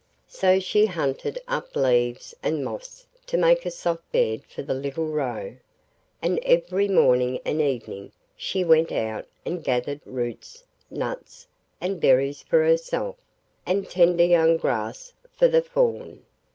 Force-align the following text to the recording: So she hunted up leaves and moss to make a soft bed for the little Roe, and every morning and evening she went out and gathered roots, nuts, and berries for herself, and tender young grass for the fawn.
So 0.29 0.59
she 0.59 0.87
hunted 0.87 1.39
up 1.47 1.75
leaves 1.75 2.33
and 2.41 2.65
moss 2.65 3.05
to 3.27 3.37
make 3.37 3.67
a 3.67 3.69
soft 3.69 4.11
bed 4.11 4.41
for 4.45 4.63
the 4.63 4.73
little 4.73 5.05
Roe, 5.05 5.57
and 6.23 6.39
every 6.41 6.87
morning 6.87 7.39
and 7.45 7.61
evening 7.61 8.11
she 8.35 8.63
went 8.63 8.91
out 8.91 9.27
and 9.45 9.63
gathered 9.63 10.01
roots, 10.07 10.63
nuts, 10.89 11.45
and 11.79 12.01
berries 12.01 12.41
for 12.41 12.63
herself, 12.63 13.17
and 13.63 13.87
tender 13.91 14.25
young 14.25 14.57
grass 14.57 15.13
for 15.31 15.47
the 15.47 15.61
fawn. 15.61 16.23